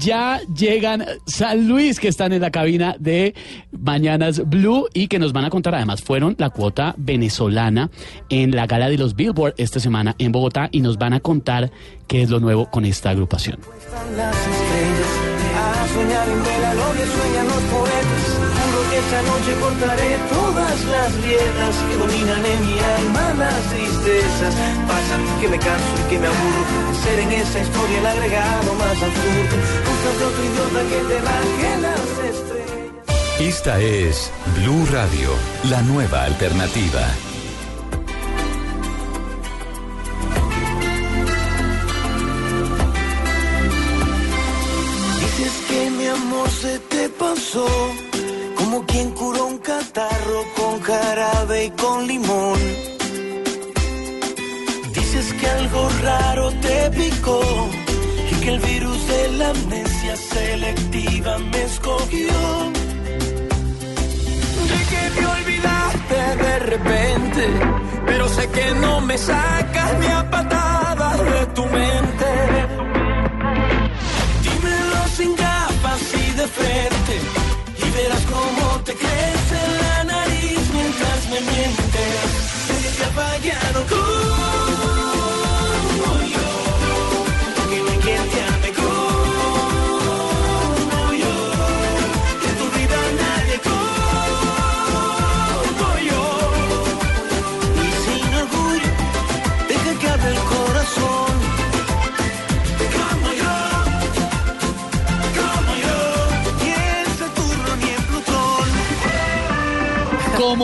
Ya 0.00 0.40
llegan 0.56 1.04
San 1.26 1.68
Luis, 1.68 2.00
que 2.00 2.08
están 2.08 2.32
en 2.32 2.40
la 2.40 2.50
cabina 2.50 2.96
de 2.98 3.34
Mañanas 3.70 4.48
Blue 4.48 4.86
y 4.94 5.08
que 5.08 5.18
nos 5.18 5.34
van 5.34 5.44
a 5.44 5.50
contar, 5.50 5.74
además, 5.74 6.00
fueron 6.00 6.36
la 6.38 6.48
cuota 6.48 6.94
venezolana 6.96 7.90
en 8.30 8.56
la 8.56 8.66
gala 8.66 8.88
de 8.88 8.96
los 8.96 9.14
Billboard 9.14 9.54
esta 9.58 9.78
semana 9.78 10.14
en 10.18 10.32
Bogotá 10.32 10.70
y 10.72 10.80
nos 10.80 10.96
van 10.96 11.12
a 11.12 11.20
contar 11.20 11.70
qué 12.06 12.22
es 12.22 12.30
lo 12.30 12.40
nuevo 12.40 12.70
con 12.70 12.86
esta 12.86 13.10
agrupación. 13.10 13.58
Esta 19.10 19.22
noche 19.22 19.52
cortaré 19.58 20.16
todas 20.30 20.84
las 20.84 21.16
grietas 21.20 21.74
que 21.88 21.96
dominan 21.96 22.46
en 22.46 22.66
mi 22.66 22.78
alma 22.78 23.34
las 23.38 23.60
tristezas. 23.70 24.54
Pasan 24.86 25.40
que 25.40 25.48
me 25.48 25.58
canso 25.58 25.94
y 25.98 26.10
que 26.10 26.18
me 26.20 26.26
aburro 26.28 26.62
de 26.88 26.94
ser 27.02 27.18
en 27.18 27.32
esta 27.32 27.58
historia 27.58 27.98
el 27.98 28.06
agregado 28.06 28.74
más 28.74 29.02
absurdo. 29.02 29.56
Buscas 29.88 30.18
de 30.18 30.24
otro 30.30 30.44
idiota 30.44 30.80
que 30.90 31.00
te 31.10 31.18
baje 31.28 31.78
las 31.86 32.08
estrellas. 32.30 32.70
Esta 33.40 33.80
es 33.80 34.30
Blue 34.54 34.86
Radio, 34.92 35.30
la 35.64 35.82
nueva 35.82 36.24
alternativa. 36.24 37.04
Dices 45.18 45.52
que 45.68 45.90
mi 45.90 46.06
amor 46.06 46.48
se 46.48 46.78
te 46.78 47.08
pasó, 47.08 47.66
como 48.60 48.84
quien 48.84 49.10
curó 49.12 49.46
un 49.46 49.58
catarro 49.58 50.40
con 50.56 50.80
jarabe 50.82 51.64
y 51.64 51.70
con 51.70 52.06
limón. 52.06 52.60
Dices 54.94 55.32
que 55.38 55.46
algo 55.48 55.88
raro 56.02 56.52
te 56.66 56.90
picó 56.90 57.40
y 58.30 58.34
que 58.42 58.50
el 58.50 58.60
virus 58.60 58.98
de 59.08 59.28
la 59.38 59.50
amnesia 59.50 60.14
selectiva 60.16 61.38
me 61.38 61.62
escogió. 61.62 62.38
De 64.70 64.78
que 64.90 65.02
me 65.20 65.26
olvidaste 65.36 66.18
de 66.44 66.58
repente, 66.72 67.44
pero 68.06 68.28
sé 68.28 68.48
que 68.50 68.74
no 68.74 69.00
me 69.00 69.16
sacas 69.16 69.98
ni 70.00 70.06
a 70.06 70.30
patadas 70.30 70.59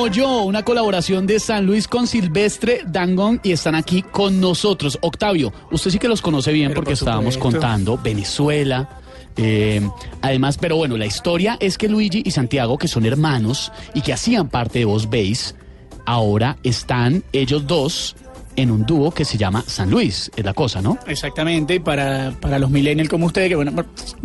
Como 0.07 0.15
yo, 0.15 0.43
una 0.43 0.63
colaboración 0.63 1.27
de 1.27 1.41
San 1.41 1.67
Luis 1.67 1.89
con 1.89 2.07
Silvestre 2.07 2.83
Dangón 2.87 3.41
y 3.43 3.51
están 3.51 3.75
aquí 3.75 4.03
con 4.03 4.41
nosotros. 4.41 4.97
Octavio, 5.03 5.53
usted 5.73 5.91
sí 5.91 5.99
que 5.99 6.07
los 6.07 6.23
conoce 6.23 6.53
bien 6.53 6.69
Pero 6.69 6.77
porque 6.77 6.91
por 6.91 6.99
estábamos 6.99 7.37
contando 7.37 7.99
Venezuela. 7.99 9.01
eh, 9.37 9.81
además, 10.23 10.59
pero 10.59 10.77
bueno, 10.77 10.97
la 10.97 11.07
historia 11.07 11.57
es 11.59 11.77
que 11.77 11.89
Luigi 11.89 12.23
y 12.25 12.31
Santiago, 12.31 12.79
que 12.79 12.87
son 12.87 13.05
hermanos 13.05 13.73
y 13.95 14.01
que 14.03 14.13
hacían 14.13 14.49
parte 14.49 14.79
de 14.79 14.85
Voz 14.85 15.11
Base, 15.11 15.57
ahora 16.05 16.57
están 16.63 17.25
ellos 17.33 17.67
dos 17.67 18.15
en 18.57 18.71
un 18.71 18.85
dúo 18.87 19.11
que 19.11 19.25
se 19.25 19.37
llama 19.39 19.63
San 19.67 19.91
Luis, 19.91 20.31
es 20.37 20.45
la 20.45 20.55
cosa, 20.55 20.81
¿no? 20.83 20.99
Exactamente, 21.07 21.79
para, 21.81 22.33
para 22.41 22.59
los 22.59 22.71
millennials 22.71 23.09
como 23.11 23.27
ustedes, 23.27 23.49
que 23.51 23.55
bueno, 23.57 23.73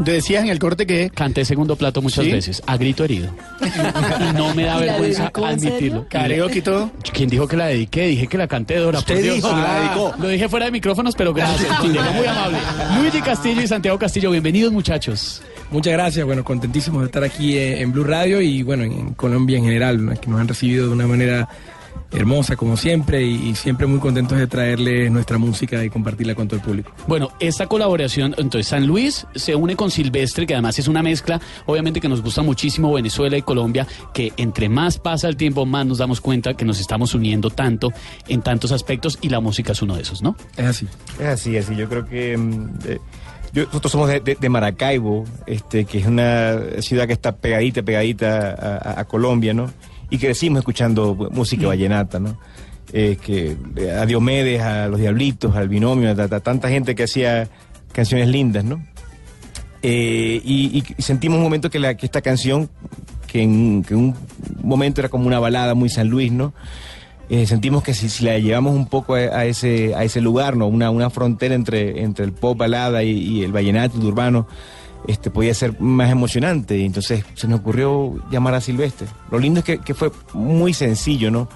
te 0.03 0.11
decías 0.11 0.43
en 0.43 0.49
el 0.49 0.57
corte 0.59 0.85
que 0.85 1.09
Canté 1.13 1.43
segundo 1.45 1.75
plato 1.75 2.01
muchas 2.01 2.25
¿Sí? 2.25 2.31
veces, 2.31 2.61
a 2.65 2.77
grito 2.77 3.03
herido. 3.03 3.29
y 3.61 4.33
no 4.37 4.53
me 4.55 4.63
da 4.63 4.77
¿Y 4.81 4.81
vergüenza 4.81 5.31
admitirlo. 5.33 6.05
karaoke 6.09 6.59
y 6.59 6.61
todo. 6.61 6.91
¿Quién 7.13 7.29
dijo 7.29 7.47
que 7.47 7.57
la 7.57 7.67
dediqué? 7.67 8.07
Dije 8.07 8.27
que 8.27 8.37
la 8.37 8.47
canté, 8.47 8.77
Dora. 8.77 8.99
Usted 8.99 9.15
por 9.15 9.23
Dios. 9.23 9.35
dijo 9.35 9.49
que 9.49 9.55
la 9.55 9.75
Ah, 9.75 9.79
dedicó. 9.81 10.13
Lo 10.19 10.27
dije 10.29 10.49
fuera 10.49 10.65
de 10.65 10.71
micrófonos, 10.71 11.15
pero 11.15 11.33
gracias. 11.33 11.69
Muy 11.83 11.97
amable. 12.27 12.57
Luigi 12.99 13.21
Castillo 13.21 13.61
y 13.61 13.67
Santiago 13.67 13.97
Castillo, 13.99 14.31
bienvenidos 14.31 14.71
muchachos. 14.71 15.41
Muchas 15.71 15.93
gracias, 15.93 16.25
bueno, 16.25 16.43
contentísimos 16.43 17.01
de 17.01 17.05
estar 17.05 17.23
aquí 17.23 17.57
eh, 17.57 17.81
en 17.81 17.91
Blue 17.93 18.03
Radio 18.03 18.41
y 18.41 18.61
bueno, 18.63 18.83
en 18.83 19.13
Colombia 19.13 19.57
en 19.57 19.63
general, 19.65 20.19
que 20.19 20.29
nos 20.29 20.39
han 20.41 20.47
recibido 20.47 20.87
de 20.87 20.93
una 20.93 21.07
manera 21.07 21.47
hermosa 22.11 22.55
como 22.57 22.75
siempre 22.75 23.23
y, 23.23 23.49
y 23.49 23.55
siempre 23.55 23.87
muy 23.87 23.99
contentos 23.99 24.37
de 24.37 24.45
traerles 24.47 25.09
nuestra 25.11 25.37
música 25.37 25.83
y 25.83 25.89
compartirla 25.89 26.35
con 26.35 26.47
todo 26.47 26.57
el 26.59 26.65
público. 26.65 26.91
Bueno, 27.07 27.29
esta 27.39 27.67
colaboración, 27.67 28.35
entonces 28.37 28.67
San 28.67 28.85
Luis 28.85 29.25
se 29.35 29.55
une 29.55 29.75
con 29.77 29.91
Silvestre, 29.91 30.45
que 30.45 30.53
además 30.53 30.77
es 30.77 30.87
una 30.89 31.01
mezcla, 31.01 31.39
obviamente 31.67 32.01
que 32.01 32.09
nos 32.09 32.21
gusta 32.21 32.41
muchísimo 32.41 32.91
Venezuela 32.91 33.37
y 33.37 33.41
Colombia, 33.41 33.87
que 34.13 34.33
entre 34.37 34.67
más 34.67 34.97
pasa 34.99 35.29
el 35.29 35.37
tiempo, 35.37 35.65
más 35.65 35.85
nos 35.85 35.99
damos 35.99 36.19
cuenta 36.19 36.53
que 36.55 36.65
nos 36.65 36.79
estamos 36.81 37.13
uniendo 37.15 37.49
tanto 37.49 37.93
en 38.27 38.41
tantos 38.41 38.71
aspectos 38.73 39.17
y 39.21 39.29
la 39.29 39.39
música 39.39 39.71
es 39.71 39.81
uno 39.81 39.95
de 39.95 40.01
esos, 40.01 40.21
¿no? 40.21 40.35
Es 40.57 40.65
así. 40.65 40.87
Es 41.19 41.27
así, 41.27 41.57
así. 41.57 41.75
Yo 41.77 41.87
creo 41.87 42.05
que 42.05 42.37
mm, 42.37 42.69
eh, 42.87 42.99
yo- 43.53 43.65
nosotros 43.67 43.91
somos 43.91 44.09
de, 44.09 44.19
de- 44.19 44.35
de 44.39 44.49
Maracaibo, 44.49 45.23
este, 45.45 45.85
que 45.85 45.99
es 45.99 46.05
una 46.07 46.57
ciudad 46.79 47.07
que 47.07 47.13
está 47.13 47.35
pegadita, 47.37 47.83
pegadita 47.83 48.49
a, 48.51 48.77
a- 48.95 48.99
a 48.99 49.05
Colombia, 49.05 49.53
¿no? 49.53 49.71
Y 50.11 50.19
crecimos 50.19 50.59
escuchando 50.59 51.15
música 51.31 51.65
vallenata, 51.65 52.19
¿no? 52.19 52.37
Eh, 52.93 53.17
que 53.19 53.55
eh, 53.77 53.91
a 53.91 54.05
Diomedes, 54.05 54.61
a 54.61 54.87
los 54.87 54.99
Diablitos, 54.99 55.55
al 55.55 55.69
Binomio, 55.69 56.09
a, 56.09 56.23
a 56.23 56.39
tanta 56.41 56.69
gente 56.69 56.93
que 56.93 57.03
hacía 57.03 57.49
canciones 57.91 58.27
lindas, 58.27 58.63
¿no? 58.63 58.83
Eh, 59.81 60.41
y, 60.43 60.83
y 60.97 61.01
sentimos 61.01 61.37
un 61.37 61.43
momento 61.43 61.69
que, 61.69 61.79
la, 61.79 61.95
que 61.95 62.05
esta 62.05 62.21
canción, 62.21 62.69
que 63.27 63.41
en, 63.41 63.83
que 63.83 63.93
en 63.93 63.99
un 63.99 64.15
momento 64.61 65.01
era 65.01 65.09
como 65.09 65.25
una 65.25 65.39
balada 65.39 65.73
muy 65.73 65.89
San 65.89 66.09
Luis, 66.09 66.31
¿no? 66.31 66.53
Eh, 67.29 67.47
sentimos 67.47 67.81
que 67.81 67.93
si, 67.93 68.09
si 68.09 68.25
la 68.25 68.37
llevamos 68.37 68.75
un 68.75 68.87
poco 68.87 69.15
a, 69.15 69.19
a 69.19 69.45
ese, 69.45 69.95
a 69.95 70.03
ese 70.03 70.19
lugar, 70.19 70.57
¿no? 70.57 70.67
Una, 70.67 70.89
una 70.89 71.09
frontera 71.09 71.55
entre, 71.55 72.03
entre 72.03 72.25
el 72.25 72.33
pop 72.33 72.57
balada 72.57 73.03
y, 73.03 73.11
y 73.11 73.43
el 73.43 73.53
vallenato 73.53 73.97
el 73.97 74.05
urbano, 74.05 74.47
este, 75.07 75.29
podía 75.29 75.53
ser 75.53 75.79
más 75.79 76.11
emocionante. 76.11 76.77
Y 76.77 76.85
entonces 76.85 77.23
se 77.35 77.47
nos 77.47 77.59
ocurrió 77.59 78.15
llamar 78.29 78.55
a 78.55 78.61
Silvestre. 78.61 79.07
Lo 79.29 79.39
lindo 79.39 79.59
es 79.59 79.65
que, 79.65 79.77
que 79.79 79.93
fue 79.93 80.11
muy 80.33 80.73
sencillo, 80.73 81.31
¿no? 81.31 81.47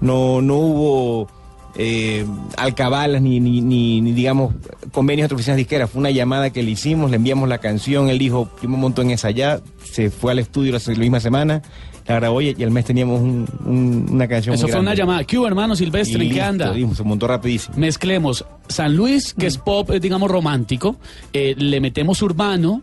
No, 0.00 0.42
no 0.42 0.56
hubo 0.56 1.28
eh, 1.78 2.24
alcabalas 2.56 3.20
ni, 3.22 3.40
ni, 3.40 3.60
ni, 3.60 4.00
ni, 4.00 4.12
digamos, 4.12 4.54
convenios 4.92 5.24
entre 5.24 5.34
oficinas 5.36 5.56
disqueras. 5.58 5.90
Fue 5.90 6.00
una 6.00 6.10
llamada 6.10 6.50
que 6.50 6.62
le 6.62 6.70
hicimos, 6.70 7.10
le 7.10 7.16
enviamos 7.16 7.48
la 7.48 7.58
canción, 7.58 8.08
él 8.08 8.18
dijo, 8.18 8.50
yo 8.62 8.68
me 8.68 8.76
monto 8.76 9.02
en 9.02 9.10
esa 9.10 9.30
ya, 9.30 9.60
se 9.84 10.10
fue 10.10 10.32
al 10.32 10.38
estudio 10.38 10.72
la, 10.72 10.80
la 10.86 10.98
misma 10.98 11.20
semana, 11.20 11.62
la 12.06 12.14
grabó 12.16 12.40
y, 12.40 12.50
al 12.62 12.70
mes 12.70 12.84
teníamos 12.84 13.20
un- 13.20 13.46
un- 13.64 14.06
una 14.12 14.28
canción 14.28 14.54
Eso 14.54 14.64
muy 14.66 14.72
fue 14.72 14.80
una 14.80 14.94
llamada. 14.94 15.24
¿Qué 15.24 15.38
hubo, 15.38 15.46
hermano 15.48 15.74
Silvestre? 15.76 16.22
Y 16.24 16.28
¿En 16.28 16.34
qué 16.34 16.34
listo, 16.40 16.48
anda? 16.48 16.94
se 16.94 17.02
montó 17.02 17.26
rapidísimo. 17.26 17.76
Mezclemos 17.76 18.44
San 18.68 18.94
Luis, 18.96 19.34
que 19.34 19.46
es 19.46 19.58
pop, 19.58 19.90
eh, 19.90 20.00
digamos, 20.00 20.30
romántico, 20.30 20.96
eh, 21.32 21.54
le 21.58 21.80
metemos 21.80 22.22
urbano 22.22 22.82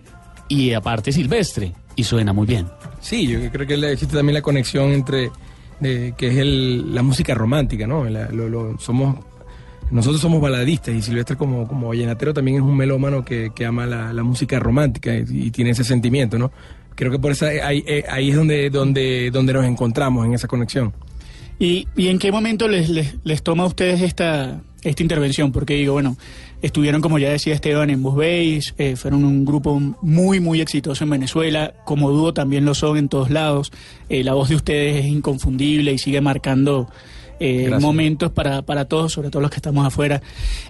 y 0.49 0.73
aparte 0.73 1.11
Silvestre, 1.13 1.71
y 1.95 2.03
suena 2.03 2.33
muy 2.33 2.45
bien. 2.45 2.67
Sí, 2.99 3.25
yo 3.27 3.39
creo 3.51 3.65
que 3.65 3.73
existe 3.91 4.15
también 4.15 4.33
la 4.35 4.41
conexión 4.41 4.91
entre 4.91 5.31
de, 5.83 6.13
que 6.17 6.29
es 6.29 6.37
el- 6.37 6.95
la 6.95 7.03
música 7.03 7.35
romántica, 7.35 7.85
¿no? 7.85 8.05
Lo- 8.09 8.79
somos 8.79 9.15
nosotros 9.91 10.19
somos 10.21 10.41
baladistas 10.41 10.95
y 10.95 11.01
Silvestre 11.03 11.35
como, 11.35 11.67
como 11.67 11.89
vallenatero 11.89 12.33
también 12.33 12.57
es 12.57 12.63
un 12.63 12.75
melómano 12.75 13.23
que, 13.23 13.51
que 13.53 13.65
ama 13.65 13.85
la, 13.85 14.23
música 14.23 14.57
romántica 14.59 15.13
y, 15.15 15.23
y 15.29 15.51
tiene 15.51 15.69
ese 15.71 15.83
sentimiento, 15.83 16.39
¿no? 16.39 16.51
Creo 16.95 17.11
que 17.11 17.19
por 17.19 17.31
eso 17.31 17.45
ahí, 17.45 17.83
eh, 17.85 18.03
ahí 18.09 18.29
es 18.31 18.35
donde, 18.35 18.69
donde, 18.71 19.29
donde 19.31 19.53
nos 19.53 19.65
encontramos 19.65 20.25
en 20.25 20.33
esa 20.33 20.47
conexión. 20.47 20.93
¿Y, 21.59 21.87
y 21.95 22.07
en 22.07 22.19
qué 22.19 22.31
momento 22.31 22.67
les, 22.67 22.89
les, 22.89 23.15
les 23.23 23.43
toma 23.43 23.63
a 23.63 23.67
ustedes 23.67 24.01
esta, 24.01 24.61
esta 24.81 25.01
intervención? 25.01 25.51
Porque 25.51 25.75
digo, 25.75 25.93
bueno, 25.93 26.17
estuvieron, 26.61 27.01
como 27.01 27.19
ya 27.19 27.29
decía 27.29 27.53
Esteban, 27.53 27.89
en 27.89 28.01
Bus 28.01 28.15
Bass, 28.15 28.73
eh, 28.77 28.95
fueron 28.95 29.23
un 29.23 29.45
grupo 29.45 29.79
muy, 30.01 30.39
muy 30.39 30.61
exitoso 30.61 31.03
en 31.03 31.11
Venezuela, 31.11 31.73
como 31.85 32.11
dúo 32.11 32.33
también 32.33 32.65
lo 32.65 32.73
son 32.73 32.97
en 32.97 33.09
todos 33.09 33.29
lados. 33.29 33.71
Eh, 34.09 34.23
la 34.23 34.33
voz 34.33 34.49
de 34.49 34.55
ustedes 34.55 35.05
es 35.05 35.11
inconfundible 35.11 35.93
y 35.93 35.97
sigue 35.97 36.21
marcando 36.21 36.89
eh, 37.39 37.69
momentos 37.79 38.31
para, 38.31 38.61
para 38.61 38.85
todos, 38.85 39.13
sobre 39.13 39.29
todo 39.29 39.41
los 39.41 39.51
que 39.51 39.57
estamos 39.57 39.85
afuera. 39.85 40.21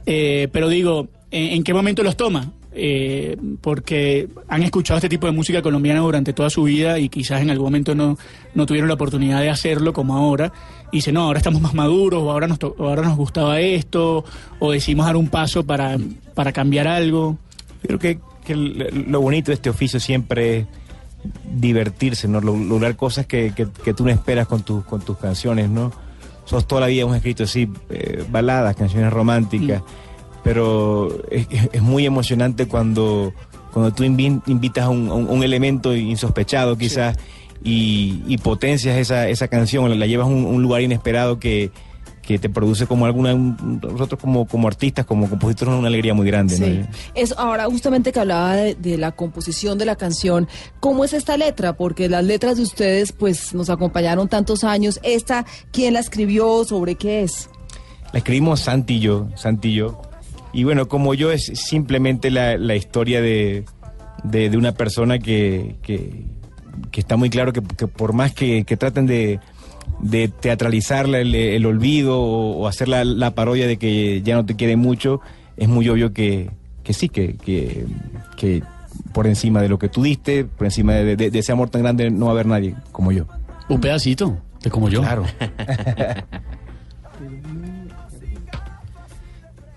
Eh, 0.05 0.47
pero 0.51 0.69
digo, 0.69 1.07
¿en, 1.31 1.53
en 1.53 1.63
qué 1.63 1.73
momento 1.73 2.03
los 2.03 2.17
toma? 2.17 2.51
Eh, 2.75 3.37
porque 3.61 4.27
han 4.47 4.63
escuchado 4.63 4.97
este 4.97 5.09
tipo 5.09 5.27
de 5.27 5.31
música 5.33 5.61
colombiana 5.61 5.99
durante 5.99 6.33
toda 6.33 6.49
su 6.49 6.63
vida 6.63 6.97
y 6.97 7.07
quizás 7.09 7.41
en 7.41 7.49
algún 7.51 7.65
momento 7.67 7.93
no, 7.93 8.17
no 8.55 8.65
tuvieron 8.65 8.87
la 8.87 8.95
oportunidad 8.95 9.41
de 9.41 9.49
hacerlo 9.51 9.93
como 9.93 10.15
ahora. 10.15 10.51
Y 10.91 10.97
dicen, 10.97 11.13
no, 11.15 11.21
ahora 11.23 11.37
estamos 11.39 11.61
más 11.61 11.73
maduros, 11.73 12.21
o 12.23 12.31
ahora 12.31 12.47
nos, 12.47 12.57
o 12.63 12.75
ahora 12.87 13.03
nos 13.03 13.15
gustaba 13.17 13.59
esto, 13.59 14.23
o 14.59 14.71
decimos 14.71 15.05
dar 15.05 15.15
un 15.15 15.27
paso 15.27 15.63
para, 15.65 15.97
para 16.33 16.51
cambiar 16.51 16.87
algo. 16.87 17.37
Creo 17.81 17.99
que, 17.99 18.19
lo 18.55 19.21
bonito 19.21 19.51
de 19.51 19.55
este 19.55 19.69
oficio 19.69 19.99
siempre 19.99 20.57
es 20.59 20.65
divertirse, 21.53 22.27
¿no? 22.27 22.41
Lo- 22.41 22.57
Lograr 22.57 22.95
cosas 22.95 23.25
que, 23.25 23.53
que- 23.55 23.67
que 23.83 23.93
tú 23.93 24.03
no 24.03 24.09
esperas 24.11 24.47
con, 24.47 24.63
tus 24.63 24.83
con 24.85 25.01
tus 25.01 25.17
canciones, 25.17 25.69
¿no? 25.69 25.91
Nosotros 26.41 26.67
toda 26.67 26.81
la 26.81 26.87
vida 26.87 27.03
hemos 27.03 27.15
escrito 27.15 27.43
así, 27.43 27.69
eh, 27.89 28.23
baladas, 28.29 28.75
canciones 28.75 29.11
románticas, 29.13 29.81
pero 30.43 31.09
es, 31.31 31.47
es- 31.49 31.69
es 31.71 31.81
muy 31.81 32.05
emocionante 32.05 32.67
cuando, 32.67 33.33
cuando 33.71 33.93
tú 33.93 34.03
invi- 34.03 34.41
invitas 34.47 34.85
a 34.85 34.89
un, 34.89 35.09
a 35.09 35.13
un- 35.13 35.43
elemento 35.43 35.95
insospechado 35.95 36.77
quizás 36.77 37.17
y, 37.63 38.21
y 38.27 38.37
potencias 38.37 38.97
esa, 38.97 39.27
esa 39.29 39.47
canción, 39.47 39.89
la, 39.89 39.95
la 39.95 40.05
llevas 40.05 40.27
a 40.27 40.29
un, 40.29 40.45
un 40.45 40.61
lugar 40.61 40.81
inesperado 40.81 41.39
que, 41.39 41.71
que 42.21 42.39
te 42.39 42.49
produce 42.49 42.87
como 42.87 43.05
alguna, 43.05 43.33
un- 43.33 43.79
nosotros 43.81 44.19
como, 44.19 44.45
como 44.45 44.67
artistas, 44.67 45.05
como 45.05 45.29
compositores, 45.29 45.73
una 45.73 45.87
alegría 45.87 46.13
muy 46.13 46.27
grande. 46.27 46.59
¿no? 46.59 46.65
Sí. 46.65 46.81
Eso, 47.15 47.39
ahora, 47.39 47.65
justamente 47.65 48.11
que 48.11 48.19
hablaba 48.19 48.55
de, 48.55 48.75
de 48.75 48.97
la 48.97 49.11
composición 49.13 49.77
de 49.77 49.85
la 49.85 49.95
canción, 49.95 50.47
¿cómo 50.81 51.03
es 51.05 51.13
esta 51.13 51.37
letra? 51.37 51.73
Porque 51.77 52.09
las 52.09 52.23
letras 52.25 52.57
de 52.57 52.63
ustedes, 52.63 53.11
pues, 53.13 53.53
nos 53.53 53.69
acompañaron 53.69 54.27
tantos 54.27 54.63
años. 54.65 54.99
¿Esta, 55.03 55.45
quién 55.71 55.93
la 55.93 55.99
escribió? 56.01 56.63
¿Sobre 56.65 56.95
qué 56.95 57.23
es? 57.23 57.49
La 58.11 58.19
escribimos 58.19 58.59
Santi 58.59 58.95
y 58.95 58.99
yo, 58.99 59.27
Santi 59.35 59.69
y 59.69 59.73
yo. 59.75 60.01
Y 60.53 60.63
bueno, 60.63 60.87
como 60.87 61.13
yo 61.15 61.31
es 61.31 61.45
simplemente 61.55 62.29
la, 62.31 62.57
la 62.57 62.75
historia 62.75 63.21
de, 63.21 63.65
de, 64.23 64.49
de 64.49 64.57
una 64.57 64.73
persona 64.73 65.17
que, 65.19 65.75
que, 65.81 66.25
que 66.91 67.01
está 67.01 67.17
muy 67.17 67.29
claro 67.29 67.51
que, 67.53 67.61
que 67.61 67.87
por 67.87 68.13
más 68.13 68.33
que, 68.33 68.63
que 68.63 68.77
traten 68.77 69.07
de, 69.07 69.39
de 69.99 70.27
teatralizar 70.27 71.07
el, 71.07 71.33
el 71.33 71.65
olvido 71.65 72.21
o, 72.21 72.57
o 72.57 72.67
hacer 72.67 72.87
la, 72.87 73.03
la 73.03 73.31
parodia 73.31 73.65
de 73.67 73.77
que 73.77 74.21
ya 74.21 74.35
no 74.35 74.45
te 74.45 74.55
quiere 74.55 74.75
mucho, 74.77 75.21
es 75.57 75.67
muy 75.67 75.89
obvio 75.89 76.13
que, 76.13 76.51
que 76.83 76.93
sí, 76.93 77.09
que, 77.09 77.35
que, 77.37 77.85
que 78.37 78.61
por 79.11 79.25
encima 79.25 79.59
de 79.61 79.69
lo 79.69 79.79
que 79.79 79.89
tú 79.89 80.03
diste, 80.03 80.45
por 80.45 80.65
encima 80.67 80.93
de, 80.93 81.15
de- 81.15 81.31
de 81.31 81.39
ese 81.39 81.51
amor 81.51 81.69
tan 81.71 81.81
grande, 81.81 82.11
no 82.11 82.25
va 82.25 82.31
a 82.31 82.33
haber 82.35 82.45
nadie 82.45 82.75
como 82.91 83.11
yo. 83.11 83.25
Un 83.69 83.81
pedacito 83.81 84.37
de 84.61 84.69
como 84.69 84.87
yo. 84.89 85.01
Claro. 85.01 85.25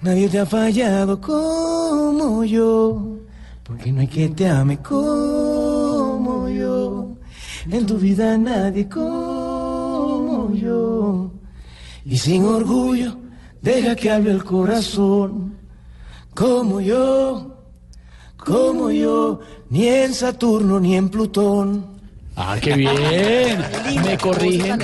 Nadie 0.02 0.28
te 0.28 0.38
ha 0.38 0.46
fallado 0.46 1.20
como 1.20 2.44
yo, 2.44 3.18
porque 3.62 3.90
no 3.90 4.00
hay 4.00 4.06
que 4.06 4.28
te 4.28 4.48
ame 4.48 4.78
como 4.78 6.48
yo. 6.48 7.08
En 7.70 7.86
tu 7.86 7.96
vida 7.98 8.36
nadie 8.38 8.88
como 8.88 10.52
yo. 10.54 11.30
Y 12.04 12.16
sin 12.18 12.44
orgullo, 12.44 13.16
deja 13.62 13.96
que 13.96 14.10
hable 14.10 14.30
el 14.30 14.44
corazón, 14.44 15.56
como 16.34 16.80
yo, 16.80 17.56
como 18.36 18.90
yo, 18.90 19.40
ni 19.70 19.88
en 19.88 20.14
Saturno 20.14 20.78
ni 20.78 20.94
en 20.94 21.08
Plutón. 21.08 21.86
Ah, 22.36 22.56
qué 22.60 22.74
bien. 22.74 23.64
Me 24.04 24.18
corrigen. 24.18 24.78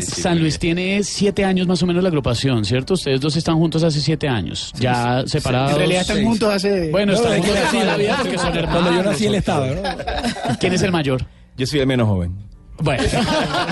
San 0.00 0.38
Luis 0.40 0.58
tiene 0.58 1.02
siete 1.02 1.44
años 1.44 1.66
más 1.66 1.82
o 1.82 1.86
menos 1.86 2.02
la 2.02 2.08
agrupación, 2.08 2.64
¿cierto? 2.64 2.94
Ustedes 2.94 3.20
dos 3.20 3.36
están 3.36 3.56
juntos 3.56 3.82
hace 3.82 4.00
siete 4.00 4.28
años. 4.28 4.72
Ya 4.78 5.24
separados. 5.26 5.72
En 5.72 5.78
realidad 5.78 6.00
están 6.02 6.16
seis. 6.16 6.28
juntos 6.28 6.54
hace... 6.54 6.90
Bueno, 6.90 7.12
No, 7.12 7.18
están 7.18 7.42
juntos 7.42 7.70
toda 7.70 7.84
la 7.84 7.96
vida 7.96 8.18
porque 8.20 8.38
son 8.38 8.56
hermanos. 8.56 8.82
Cuando 8.82 9.02
yo 9.02 9.10
nací 9.10 9.26
él 9.26 9.34
estaba, 9.34 9.66
¿no? 9.66 9.82
¿Quién 10.60 10.72
es 10.72 10.82
el 10.82 10.92
mayor? 10.92 11.26
Yo 11.56 11.66
soy 11.66 11.80
el 11.80 11.86
menos 11.86 12.08
joven. 12.08 12.34
Bueno, 12.82 13.02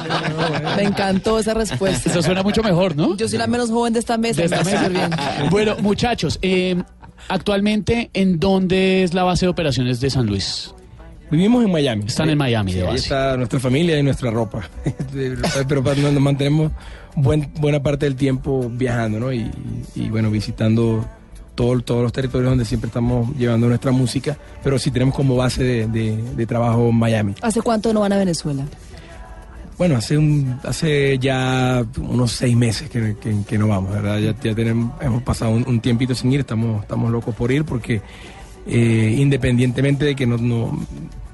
Me 0.76 0.84
encantó 0.84 1.38
esa 1.38 1.54
respuesta. 1.54 2.08
eso 2.08 2.22
suena 2.22 2.42
mucho 2.42 2.62
mejor, 2.62 2.94
¿no? 2.96 3.16
Yo 3.16 3.28
soy 3.28 3.38
la 3.38 3.46
menos 3.48 3.70
joven 3.70 3.92
de 3.92 3.98
esta 3.98 4.16
mesa. 4.16 4.40
De 4.40 4.44
esta 4.44 4.62
mesa. 4.62 4.88
bien. 4.88 5.10
Bueno, 5.50 5.74
muchachos, 5.80 6.38
eh, 6.40 6.80
actualmente, 7.28 8.10
¿en 8.14 8.38
dónde 8.38 9.02
es 9.02 9.12
la 9.12 9.24
base 9.24 9.46
de 9.46 9.50
operaciones 9.50 10.00
de 10.00 10.08
San 10.10 10.26
Luis? 10.26 10.72
Vivimos 11.32 11.64
en 11.64 11.72
Miami. 11.72 12.04
Están 12.06 12.28
en 12.30 12.36
Miami 12.38 12.72
de 12.72 12.78
Sí, 12.80 12.82
ahí 12.84 12.92
base. 12.92 12.98
está 13.04 13.36
nuestra 13.38 13.58
familia 13.58 13.98
y 13.98 14.02
nuestra 14.02 14.30
ropa. 14.30 14.68
Pero 15.66 15.82
pa- 15.82 15.94
nos 15.94 16.12
mantenemos 16.20 16.70
buen- 17.16 17.50
buena 17.58 17.82
parte 17.82 18.04
del 18.06 18.16
tiempo 18.16 18.70
viajando, 18.70 19.18
¿no? 19.18 19.32
Y, 19.32 19.50
y, 19.94 20.10
bueno, 20.10 20.30
visitando 20.30 21.04
todo- 21.54 21.80
todos 21.80 22.02
los 22.02 22.12
territorios 22.12 22.50
donde 22.50 22.64
siempre 22.66 22.88
estamos 22.88 23.34
llevando 23.36 23.66
nuestra 23.66 23.92
música. 23.92 24.36
Pero 24.62 24.78
sí 24.78 24.90
tenemos 24.90 25.14
como 25.14 25.34
base 25.34 25.64
de, 25.64 25.86
de- 25.88 26.16
de 26.36 26.46
trabajo 26.46 26.92
Miami. 26.92 27.34
¿Hace 27.40 27.62
cuánto 27.62 27.92
no 27.94 28.00
van 28.00 28.12
a 28.12 28.18
Venezuela? 28.18 28.64
Bueno, 29.78 29.96
hace 29.96 30.18
un, 30.18 30.60
hace 30.64 31.18
ya 31.18 31.82
unos 31.98 32.32
seis 32.32 32.54
meses 32.54 32.90
que, 32.90 33.16
que- 33.20 33.36
que 33.48 33.56
no 33.58 33.68
vamos, 33.68 33.90
¿verdad? 33.90 34.18
Ya, 34.18 34.34
ya 34.38 34.54
tenemos, 34.54 34.92
hemos 35.00 35.22
pasado 35.22 35.52
un, 35.52 35.66
un 35.66 35.80
tiempito 35.80 36.14
sin 36.14 36.30
ir, 36.30 36.40
estamos, 36.40 36.82
estamos 36.82 37.10
locos 37.10 37.34
por 37.34 37.50
ir 37.50 37.64
porque 37.64 38.02
eh, 38.66 39.16
independientemente 39.18 40.04
de 40.04 40.14
que 40.14 40.26
no, 40.26 40.36
no, 40.36 40.78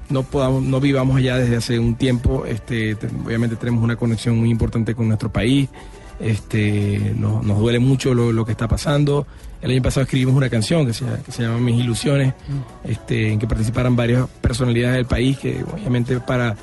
no 0.09 0.23
podamos, 0.23 0.63
no 0.63 0.79
vivamos 0.79 1.17
allá 1.17 1.37
desde 1.37 1.55
hace 1.57 1.79
un 1.79 1.95
tiempo, 1.95 2.45
este, 2.45 2.95
te- 2.95 3.07
obviamente 3.25 3.55
tenemos 3.55 3.83
una 3.83 3.95
conexión 3.95 4.37
muy 4.37 4.49
importante 4.49 4.95
con 4.95 5.07
nuestro 5.07 5.31
país, 5.31 5.69
este, 6.19 7.13
nos, 7.17 7.45
nos 7.45 7.59
duele 7.59 7.79
mucho 7.79 8.13
lo, 8.13 8.31
lo 8.31 8.45
que 8.45 8.51
está 8.51 8.67
pasando. 8.67 9.25
El 9.61 9.71
año 9.71 9.81
pasado 9.81 10.03
escribimos 10.03 10.35
una 10.35 10.49
canción 10.49 10.85
que 10.85 10.93
se, 10.93 11.05
que 11.25 11.31
se 11.31 11.43
llama 11.43 11.57
Mis 11.59 11.79
Ilusiones, 11.81 12.33
este, 12.83 13.31
en 13.31 13.39
que 13.39 13.47
participaran 13.47 13.95
varias 13.95 14.27
personalidades 14.41 14.95
del 14.97 15.05
país, 15.05 15.37
que 15.37 15.63
obviamente 15.73 16.19
para, 16.19 16.55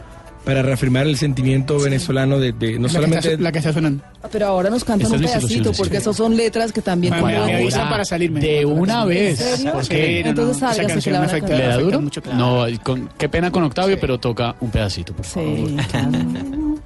para 0.46 0.62
reafirmar 0.62 1.06
el 1.08 1.16
sentimiento 1.18 1.78
venezolano 1.80 2.38
de, 2.38 2.52
de 2.52 2.78
no 2.78 2.82
la, 2.82 2.88
que 2.88 2.94
solamente... 2.94 3.32
está, 3.32 3.42
la 3.42 3.52
que 3.52 3.58
está 3.58 3.72
sonando. 3.72 4.04
Pero 4.30 4.46
ahora 4.46 4.70
nos 4.70 4.84
cantan 4.84 5.12
Estas 5.12 5.42
un 5.42 5.48
pedacito, 5.48 5.72
porque 5.72 5.96
sí. 5.96 6.02
esos 6.02 6.16
son 6.16 6.36
letras 6.36 6.72
que 6.72 6.80
también... 6.80 7.12
Bueno, 7.20 7.26
conmueven. 7.26 7.56
me 7.56 7.62
avisan 7.62 7.88
para 7.88 8.04
salirme. 8.04 8.38
De 8.40 8.64
una 8.64 9.04
vez. 9.04 9.40
¿En 9.40 9.56
serio? 9.56 9.72
Porque 9.72 9.96
Sí, 10.06 10.18
no, 10.20 10.24
no, 10.24 10.28
Entonces 10.30 10.56
esa 10.70 10.86
canción 10.86 11.14
que 11.14 11.20
me 11.20 11.26
afecta. 11.26 11.48
¿Le 11.56 11.66
da 11.66 11.76
me 11.76 11.82
duro? 11.82 12.00
mucho, 12.00 12.22
claro. 12.22 12.38
No, 12.38 12.82
con- 12.84 13.08
qué 13.18 13.28
pena 13.28 13.50
con 13.50 13.64
Octavio, 13.64 13.98
pero 14.00 14.18
toca 14.20 14.54
un 14.60 14.70
pedacito, 14.70 15.12
por 15.14 15.26
favor. 15.26 15.68
Sí, 15.68 15.76
claro. 15.90 16.10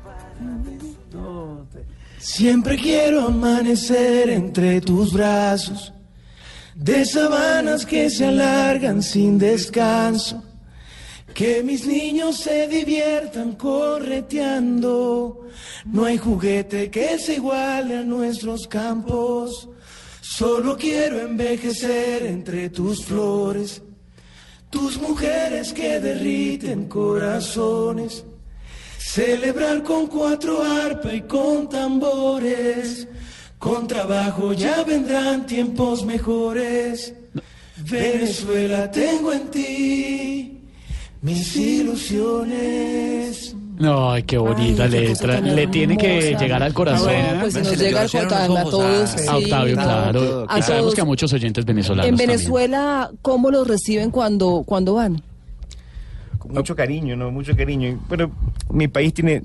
Siempre 2.19 2.77
quiero 2.77 3.27
amanecer 3.27 4.31
entre 4.31 4.81
tus 4.81 5.13
brazos, 5.13 5.93
de 6.75 7.05
sabanas 7.05 7.85
que 7.85 8.09
se 8.11 8.27
alargan 8.27 9.03
sin 9.03 9.39
descanso. 9.39 10.43
Que 11.35 11.63
mis 11.63 11.87
niños 11.87 12.39
se 12.39 12.69
diviertan 12.69 13.55
correteando. 13.55 15.49
No 15.87 16.05
hay 16.05 16.19
juguete 16.19 16.91
que 16.91 17.19
se 17.19 17.35
iguale 17.35 17.99
a 17.99 18.03
nuestros 18.03 18.67
campos. 18.67 19.69
Solo 20.21 20.77
quiero 20.77 21.21
envejecer 21.21 22.27
entre 22.27 22.71
tus 22.71 23.05
flores. 23.05 23.83
Tus 24.69 25.01
mujeres 25.01 25.73
que 25.73 25.99
derriten 26.01 26.87
corazones. 26.87 28.25
Celebrar 28.99 29.83
con 29.83 30.07
cuatro 30.09 30.63
arpas 30.63 31.15
y 31.15 31.23
con 31.23 31.69
tambores. 31.69 33.09
Con 33.59 33.87
trabajo 33.87 34.53
ya 34.53 34.85
vendrán 34.85 35.47
tiempos 35.47 36.05
mejores. 36.05 37.15
Venezuela, 37.77 38.91
tengo 38.91 39.33
en 39.33 39.51
ti 39.51 40.60
mis 41.23 41.57
ilusiones. 42.61 43.57
No, 43.79 44.11
ay, 44.13 44.23
qué 44.25 44.37
bonita 44.37 44.85
Ay, 44.85 44.91
letra. 44.91 45.41
Le 45.41 45.67
tiene 45.69 45.97
que 45.97 46.19
hermosa. 46.29 46.45
llegar 46.45 46.63
al 46.63 46.75
corazón. 46.75 47.07
bueno, 47.13 47.41
Pues 47.41 47.55
si 47.55 47.61
Se 47.61 47.65
nos 47.71 47.79
le 47.79 47.85
llega 47.87 48.01
al 48.03 48.11
corazón 48.11 48.39
a 48.39 48.47
ojos 48.61 48.71
todos. 48.71 49.15
a- 49.15 49.19
sí, 49.19 49.27
A 49.29 49.37
Octavio, 49.39 49.75
claro. 49.75 50.47
A 50.49 50.59
Y 50.59 50.63
sabemos 50.63 50.95
que 50.95 51.01
a 51.01 51.05
muchos 51.07 51.33
oyentes 51.33 51.65
venezolanos. 51.65 52.05
En 52.07 52.11
también. 52.17 52.29
Venezuela, 52.39 53.11
¿cómo 53.23 53.51
los 53.51 53.67
reciben 53.67 54.11
cuando, 54.11 54.63
cuando 54.67 54.95
van? 54.95 55.23
con 56.39 56.53
mucho 56.55 56.75
cariño, 56.77 57.17
¿no? 57.17 57.31
Mucho 57.31 57.55
cariño. 57.57 58.01
Pero 58.09 58.31
mi 58.71 58.89
país 58.89 59.13
tiene 59.15 59.43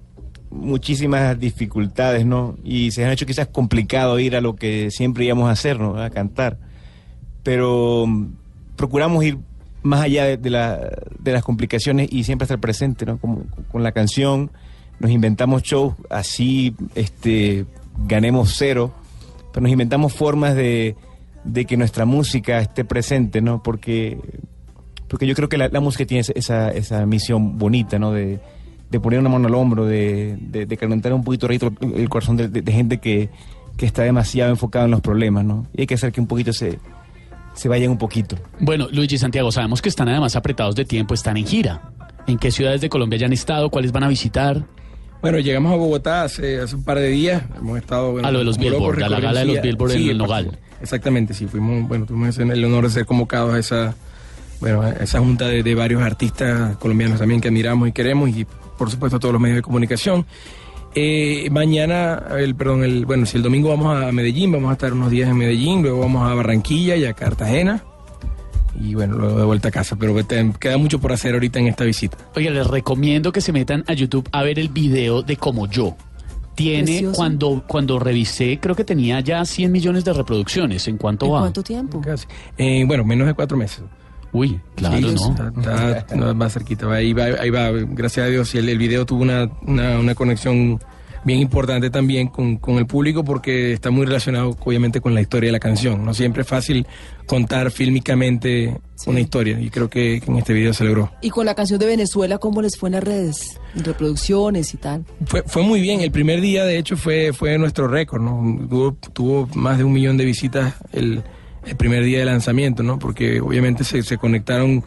muchísimas 0.50 1.38
dificultades, 1.40 2.26
¿no? 2.26 2.56
Y 2.64 2.92
se 2.92 3.04
han 3.06 3.12
hecho 3.12 3.26
quizás 3.26 3.48
complicado 3.48 4.18
ir 4.20 4.36
a 4.36 4.42
lo 4.42 4.56
que 4.56 4.90
siempre 4.92 5.26
íbamos 5.26 5.50
a 5.50 5.52
hacer, 5.52 5.78
¿no? 5.80 6.02
A 6.02 6.10
cantar. 6.10 6.58
Pero 7.44 8.06
mm, 8.08 8.28
procuramos 8.78 9.24
ir 9.26 9.38
más 9.86 10.02
allá 10.02 10.26
de, 10.26 10.38
de 10.38 10.50
la- 10.50 10.90
de 11.20 11.32
las 11.32 11.44
complicaciones 11.44 12.10
y 12.12 12.24
siempre 12.24 12.44
estar 12.46 12.60
presente, 12.60 13.06
¿no? 13.06 13.18
Como- 13.18 13.44
con 13.72 13.84
la 13.84 13.92
canción, 13.92 14.52
nos 15.00 15.12
inventamos 15.12 15.64
shows 15.64 15.94
así, 16.10 16.76
este, 16.96 17.66
ganemos 18.08 18.56
cero, 18.58 18.94
pero 19.54 19.64
nos 19.64 19.72
inventamos 19.72 20.14
formas 20.14 20.56
de, 20.56 20.96
de 21.44 21.66
que 21.66 21.78
nuestra 21.78 22.06
música 22.06 22.60
esté 22.60 22.84
presente, 22.86 23.42
¿no? 23.42 23.62
Porque, 23.64 24.18
porque 25.08 25.28
yo 25.28 25.36
creo 25.36 25.50
que 25.50 25.58
la, 25.58 25.68
la 25.70 25.80
música 25.80 26.06
tiene 26.06 26.24
esa, 26.36 26.70
esa 26.72 27.06
misión 27.06 27.58
bonita, 27.58 28.00
¿no? 28.00 28.12
De, 28.12 28.40
de 28.90 29.00
poner 29.00 29.20
una 29.20 29.30
mano 29.30 29.48
al 29.48 29.56
hombro, 29.56 29.86
de, 29.86 30.38
de, 30.40 30.66
de 30.66 30.78
calentar 30.78 31.14
un 31.14 31.24
poquito 31.24 31.48
el, 31.48 32.10
corazón 32.10 32.38
de, 32.38 32.48
de- 32.48 32.72
gente 32.72 32.98
que, 33.00 33.30
que 33.78 33.86
está 33.86 34.04
demasiado 34.04 34.50
enfocada 34.52 34.86
en 34.86 34.92
los 34.92 35.02
problemas, 35.02 35.44
¿no? 35.46 35.68
Y 35.76 35.82
hay 35.82 35.88
que 35.88 35.96
hacer 35.96 36.12
que 36.12 36.22
un 36.22 36.28
poquito 36.28 36.54
se, 36.54 36.80
se 37.56 37.68
vayan 37.68 37.90
un 37.92 37.98
poquito. 37.98 38.38
Bueno, 38.60 38.88
Luigi 38.92 39.18
Santiago, 39.18 39.52
sabemos 39.52 39.82
que 39.82 39.90
están 39.90 40.08
además 40.10 40.36
apretados 40.36 40.76
de 40.76 40.86
tiempo, 40.86 41.14
están 41.14 41.38
en 41.38 41.48
gira. 41.48 41.92
¿En 42.28 42.38
qué 42.38 42.52
ciudades 42.52 42.82
de 42.82 42.90
Colombia 42.90 43.18
ya 43.20 43.26
han 43.26 43.34
estado? 43.34 43.70
¿Cuáles 43.70 43.92
van 43.92 44.04
a 44.04 44.08
visitar? 44.08 44.66
Bueno, 45.22 45.40
llegamos 45.40 45.74
a 45.74 45.76
Bogotá 45.76 46.24
hace, 46.24 46.60
hace 46.60 46.76
un 46.76 46.84
par 46.84 47.00
de 47.00 47.08
días. 47.08 47.44
Hemos 47.58 47.78
estado. 47.78 48.12
bueno, 48.12 48.28
A 48.28 48.32
lo 48.32 48.40
de 48.40 48.46
los 48.46 48.58
Billboard, 48.58 49.02
a 49.04 49.10
la 49.10 49.20
gala 49.20 49.40
de 49.40 49.46
los 49.46 49.62
Billboard 49.62 49.92
en 49.94 50.10
el. 50.10 50.18
Nogal. 50.18 50.60
Exactamente, 50.82 51.34
sí. 51.34 51.48
Fuimos, 51.48 51.88
bueno, 51.88 52.06
tuvimos 52.06 52.38
el 52.38 52.64
honor 52.64 52.84
de 52.84 52.90
ser 52.92 53.06
convocados 53.06 53.54
a 53.54 53.60
esa, 53.60 53.96
bueno, 54.60 54.82
a 54.82 54.92
esa 54.92 55.20
junta 55.20 55.48
de, 55.48 55.64
de 55.64 55.76
varios 55.76 56.02
artistas 56.02 56.78
colombianos 56.78 57.20
también 57.20 57.42
que 57.42 57.48
admiramos 57.48 57.88
y 57.88 57.92
queremos 57.92 58.30
y, 58.30 58.46
por 58.78 58.92
supuesto, 58.92 59.18
a 59.18 59.20
todos 59.20 59.34
los 59.34 59.42
medios 59.42 59.58
de 59.58 59.62
comunicación. 59.62 60.26
Eh, 60.96 61.50
mañana, 61.52 62.24
el, 62.38 62.56
perdón, 62.56 62.84
el, 62.84 63.06
bueno, 63.06 63.26
si 63.26 63.36
el 63.38 63.44
domingo 63.44 63.70
vamos 63.70 64.02
a 64.02 64.12
Medellín, 64.14 64.52
vamos 64.52 64.70
a 64.70 64.74
estar 64.74 64.94
unos 64.94 65.12
días 65.12 65.30
en 65.30 65.38
Medellín, 65.38 65.82
luego 65.82 66.00
vamos 66.00 66.30
a 66.30 66.34
Barranquilla 66.34 66.96
y 66.96 67.04
a 67.06 67.14
Cartagena. 67.14 67.84
Y 68.80 68.94
bueno, 68.94 69.16
luego 69.18 69.40
de 69.40 69.46
vuelta 69.46 69.68
a 69.70 69.72
casa, 69.72 69.96
pero 69.98 70.14
te- 70.26 70.52
queda 70.60 70.78
mucho 70.78 71.00
por 71.00 71.12
hacer 71.14 71.34
ahorita 71.34 71.60
en 71.60 71.68
esta 71.68 71.84
visita. 71.86 72.18
Oye, 72.36 72.50
les 72.52 72.68
recomiendo 72.68 73.32
que 73.32 73.40
se 73.42 73.52
metan 73.54 73.84
a 73.88 73.94
YouTube 73.94 74.28
a 74.32 74.44
ver 74.44 74.58
el 74.60 74.70
video 74.70 75.22
de 75.22 75.38
Como 75.38 75.68
Yo. 75.70 75.96
Tiene, 76.56 76.84
Precioso. 76.86 77.18
cuando, 77.18 77.64
cuando 77.68 78.00
revisé, 78.00 78.60
creo 78.62 78.76
que 78.76 78.86
tenía 78.86 79.20
ya 79.20 79.44
100 79.44 79.72
millones 79.72 80.06
de 80.06 80.14
reproducciones. 80.14 80.88
¿En 80.88 80.98
cuánto 80.98 81.26
¿En 81.26 81.34
va? 81.34 81.40
cuánto 81.42 81.62
tiempo? 81.64 82.00
Casi. 82.02 82.26
Eh, 82.58 82.84
bueno, 82.88 83.04
menos 83.04 83.28
de 83.28 83.34
cuatro 83.34 83.58
meses. 83.58 83.82
Uy, 84.36 84.60
claro, 84.76 84.98
Sí, 84.98 85.16
¿no? 85.16 85.30
Está, 85.60 85.98
está- 86.00 86.16
no, 86.16 86.38
va 86.38 86.50
cerquita, 86.50 86.92
ahí 86.92 87.14
va, 87.14 87.24
ahí 87.40 87.50
va, 87.50 87.70
gracias 87.72 88.26
a 88.26 88.30
Dios. 88.30 88.54
Y 88.56 88.58
el, 88.58 88.68
el 88.70 88.78
video 88.78 89.06
tuvo 89.06 89.22
una, 89.24 89.50
una, 89.66 89.98
una 90.00 90.14
conexión 90.16 90.80
bien 91.24 91.40
importante 91.40 91.90
también 91.90 92.28
con, 92.28 92.58
con 92.58 92.76
el 92.78 92.86
público 92.86 93.24
porque 93.24 93.74
está 93.74 93.90
muy 93.90 94.06
relacionado 94.06 94.56
obviamente 94.64 95.02
con 95.02 95.16
la 95.16 95.22
historia 95.22 95.48
de 95.48 95.54
la 95.54 95.60
canción. 95.60 96.06
No 96.06 96.14
siempre 96.14 96.44
es 96.44 96.48
fácil 96.48 96.86
contar 97.26 97.72
fílmicamente 97.72 98.78
una 99.08 99.20
historia 99.20 99.60
y 99.60 99.70
creo 99.72 99.90
que, 99.90 100.22
que 100.24 100.30
en 100.32 100.38
este 100.38 100.54
video 100.54 100.72
se 100.74 100.84
logró. 100.84 101.12
Y 101.22 101.32
con 101.32 101.46
la 101.48 101.56
canción 101.56 101.80
de 101.80 101.88
Venezuela, 101.88 102.38
¿cómo 102.38 102.62
les 102.62 102.78
fue 102.78 102.90
en 102.90 102.94
las 102.94 103.04
redes? 103.04 103.60
En 103.76 103.84
reproducciones 103.84 104.74
y 104.74 104.78
tal. 104.78 105.04
Fue, 105.26 105.42
fue 105.48 105.64
muy 105.64 105.82
bien, 105.82 106.02
el 106.02 106.12
primer 106.12 106.42
día 106.42 106.64
de 106.64 106.78
hecho 106.78 106.96
fue, 106.96 107.34
fue 107.34 107.58
nuestro 107.58 107.88
récord, 107.88 108.22
¿no? 108.22 108.68
Tuvo, 108.70 108.94
tuvo 109.14 109.48
más 109.56 109.78
de 109.80 109.84
un 109.84 109.94
millón 109.94 110.18
de 110.18 110.26
visitas 110.26 110.76
el, 110.92 111.24
el 111.66 111.76
primer 111.76 112.04
día 112.04 112.20
de 112.20 112.26
lanzamiento, 112.26 112.84
¿no? 112.84 113.00
Porque 113.00 113.40
obviamente 113.42 113.84
se, 113.84 114.04
se 114.04 114.18
conectaron 114.18 114.84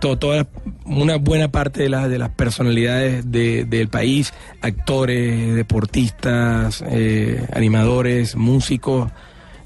to- 0.00 0.18
toda 0.18 0.46
una 0.84 1.16
buena 1.16 1.48
parte 1.48 1.82
de, 1.82 1.88
las 1.88 2.08
de 2.08 2.18
las 2.18 2.30
personalidades 2.30 3.30
de- 3.30 3.64
del 3.64 3.88
país, 3.88 4.32
actores, 4.60 5.54
deportistas, 5.54 6.84
eh, 6.88 7.46
animadores, 7.52 8.36
músicos, 8.36 9.10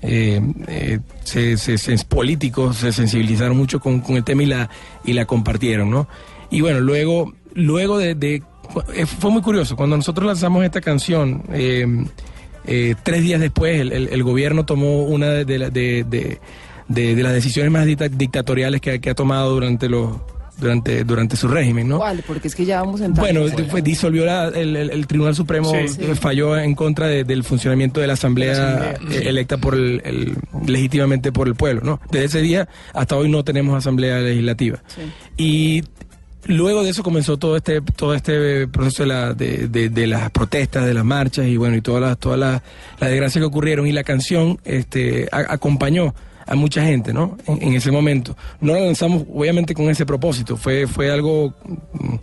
eh, 0.03 0.41
eh, 0.69 0.99
se, 1.25 1.57
se- 1.57 1.79
se- 1.79 2.05
políticos 2.07 2.77
se 2.79 2.93
sensibilizaron 2.93 3.57
mucho 3.57 3.81
con, 3.81 4.01
con 4.01 4.17
el 4.17 4.25
tema 4.25 4.43
y 4.43 4.47
la, 4.47 4.71
y 5.05 5.13
la 5.13 5.27
compartieron, 5.27 5.91
¿no? 5.91 6.09
Y 6.51 6.63
bueno, 6.63 6.81
luego, 6.81 7.33
luego 7.55 7.99
de, 7.99 8.15
de- 8.15 8.43
fue 9.07 9.31
muy 9.31 9.43
curioso, 9.43 9.77
cuando 9.77 9.97
nosotros 9.97 10.27
lanzamos 10.27 10.65
esta 10.65 10.81
canción, 10.81 11.43
eh, 11.53 11.87
eh, 12.67 12.95
tres 13.03 13.23
días 13.23 13.41
después 13.41 13.81
el, 13.81 13.93
el- 13.93 14.09
el 14.09 14.23
gobierno 14.23 14.65
tomó 14.67 15.03
una 15.05 15.29
de, 15.31 15.45
de, 15.45 15.59
la- 15.59 15.71
de- 15.71 16.05
de- 16.09 16.39
de- 16.89 17.15
de 17.15 17.23
las 17.23 17.33
decisiones 17.33 17.71
más 17.73 17.87
dicta- 17.87 18.09
dictatoriales 18.09 18.81
que, 18.81 18.91
ha- 18.93 18.99
que 18.99 19.11
ha 19.11 19.15
tomado 19.15 19.51
durante 19.53 19.89
los 19.89 20.17
durante 20.59 21.05
durante 21.05 21.37
su 21.39 21.49
régimen, 21.49 21.89
¿no? 21.89 21.97
¿Cuál? 21.97 22.23
Porque 22.27 22.49
es 22.49 22.55
que 22.55 22.67
ya 22.67 22.83
vamos 22.83 23.01
entrando. 23.01 23.23
Bueno, 23.47 23.67
fue- 23.71 23.81
disolvió 23.81 24.27
la- 24.27 24.49
el, 24.49 24.77
el- 24.77 24.91
el 24.91 25.07
Tribunal 25.07 25.35
Supremo, 25.35 25.71
Sí. 25.71 25.89
Sí. 25.89 26.03
falló 26.21 26.55
en 26.59 26.75
contra 26.75 27.07
de- 27.07 27.25
del 27.25 27.45
funcionamiento 27.45 27.99
de 27.99 28.07
la 28.07 28.13
Asamblea, 28.13 28.53
De 28.53 28.61
la 28.61 28.91
Asamblea. 28.91 29.21
eh, 29.23 29.29
electa 29.31 29.57
por 29.57 29.75
el, 29.75 30.03
el- 30.05 30.37
legítimamente 30.67 31.33
por 31.33 31.49
el 31.49 31.55
pueblo, 31.55 31.81
¿no? 31.83 32.01
Desde 32.11 32.27
ese 32.27 32.41
día 32.43 32.69
hasta 32.93 33.17
hoy 33.17 33.31
no 33.31 33.43
tenemos 33.43 33.75
Asamblea 33.75 34.19
Legislativa. 34.19 34.83
Sí. 34.89 35.01
Y 35.39 35.83
luego 36.47 36.83
de 36.83 36.91
eso 36.91 37.03
comenzó 37.03 37.37
todo 37.39 37.57
este 37.57 37.81
todo 37.81 38.15
este 38.15 38.67
proceso 38.69 39.03
de, 39.03 39.09
la, 39.09 39.35
de, 39.35 39.69
de- 39.69 39.89
de 39.91 40.07
las 40.07 40.31
protestas, 40.31 40.87
de 40.87 40.95
las 40.95 41.05
marchas 41.05 41.47
y 41.47 41.57
bueno, 41.57 41.77
y 41.77 41.81
todas 41.83 42.01
las 42.03 42.19
todas 42.19 42.39
las 42.39 42.63
desgracias 43.01 43.43
que 43.43 43.47
ocurrieron 43.47 43.87
y 43.87 43.93
la 43.93 44.05
canción 44.05 44.59
este 44.65 45.29
a- 45.33 45.53
acompañó 45.53 46.15
a 46.47 46.55
mucha 46.57 46.83
gente, 46.85 47.13
¿no? 47.13 47.37
En, 47.47 47.63
en 47.63 47.75
ese 47.75 47.91
momento. 47.93 48.37
No 48.61 48.73
la 48.75 48.81
lanzamos 48.81 49.25
obviamente 49.33 49.75
con 49.75 49.89
ese 49.91 50.05
propósito, 50.07 50.57
fue 50.57 50.87
fue 50.87 51.11
algo 51.13 51.55
mm, 51.93 52.15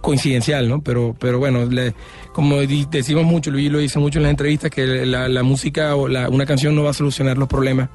coincidencial, 0.00 0.68
¿no? 0.68 0.82
Pero 0.82 1.14
pero 1.18 1.38
bueno, 1.38 1.64
le- 1.66 1.94
como 2.34 2.56
decimos 2.56 3.24
mucho, 3.24 3.50
Luis 3.50 3.70
lo 3.70 3.78
dice 3.78 3.98
mucho 3.98 4.18
en 4.18 4.24
las 4.24 4.30
entrevistas 4.30 4.70
que 4.70 4.86
la, 5.06 5.28
la 5.28 5.42
música 5.42 5.94
o 5.96 6.08
la, 6.08 6.28
una 6.28 6.46
canción 6.46 6.74
no 6.74 6.82
va 6.82 6.90
a 6.90 6.94
solucionar 6.94 7.38
los 7.38 7.48
problemas 7.48 7.88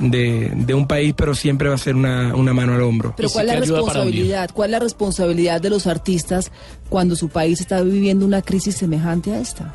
de, 0.00 0.50
de 0.54 0.74
un 0.74 0.86
país, 0.88 1.14
pero 1.16 1.34
siempre 1.34 1.68
va 1.68 1.76
a 1.76 1.78
ser 1.78 1.94
una, 1.94 2.34
una 2.34 2.52
mano 2.52 2.74
al 2.74 2.82
hombro. 2.82 3.14
Pero 3.16 3.30
¿cuál 3.30 3.48
es 3.50 3.54
la 3.54 3.60
responsabilidad? 3.60 4.50
¿Cuál 4.52 4.70
es 4.70 4.72
la 4.72 4.78
responsabilidad 4.80 5.60
de 5.60 5.70
los 5.70 5.86
artistas 5.86 6.50
cuando 6.88 7.14
su 7.16 7.28
país 7.28 7.60
está 7.60 7.82
viviendo 7.82 8.24
una 8.26 8.42
crisis 8.42 8.76
semejante 8.76 9.32
a 9.32 9.40
esta? 9.40 9.72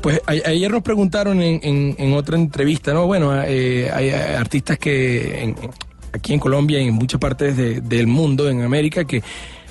Pues 0.00 0.20
a- 0.26 0.48
ayer 0.48 0.70
nos 0.70 0.82
preguntaron 0.82 1.42
en, 1.42 1.60
en- 1.62 1.96
en 1.98 2.12
otra 2.14 2.36
entrevista, 2.36 2.94
¿no? 2.94 3.06
Bueno, 3.06 3.32
eh, 3.44 3.90
hay, 3.92 4.10
artistas 4.10 4.78
que 4.78 5.42
en- 5.42 5.56
aquí 6.12 6.32
en 6.32 6.38
Colombia 6.40 6.80
y 6.80 6.86
en 6.88 6.94
muchas 6.94 7.20
partes 7.20 7.56
de- 7.56 7.80
del 7.80 8.06
mundo, 8.06 8.48
en 8.48 8.62
América, 8.62 9.04
que, 9.04 9.22